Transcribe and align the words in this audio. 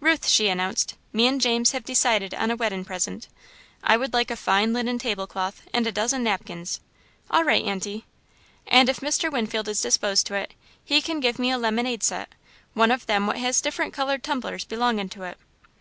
"Ruth," 0.00 0.26
she 0.26 0.48
announced, 0.48 0.96
"me 1.12 1.28
and 1.28 1.40
James 1.40 1.70
have 1.70 1.84
decided 1.84 2.34
on 2.34 2.50
a 2.50 2.56
weddin' 2.56 2.84
present. 2.84 3.28
I 3.84 3.96
would 3.96 4.12
like 4.12 4.32
a 4.32 4.36
fine 4.36 4.72
linen 4.72 4.98
table 4.98 5.28
cloth 5.28 5.62
and 5.72 5.86
a 5.86 5.92
dozen 5.92 6.24
napkins." 6.24 6.80
"All 7.30 7.44
right, 7.44 7.64
Aunty." 7.64 8.04
"And 8.66 8.88
if 8.88 8.98
Mr. 8.98 9.30
Winfield 9.30 9.68
is 9.68 9.80
disposed 9.80 10.26
to 10.26 10.34
it, 10.34 10.54
he 10.84 11.00
can 11.00 11.20
give 11.20 11.38
me 11.38 11.52
a 11.52 11.56
lemonade 11.56 12.02
set 12.02 12.30
one 12.74 12.90
of 12.90 13.06
them 13.06 13.28
what 13.28 13.36
has 13.38 13.60
different 13.60 13.92
coloured 13.94 14.24
tumblers 14.24 14.64
belongin' 14.64 15.08
to 15.10 15.22
it." 15.22 15.38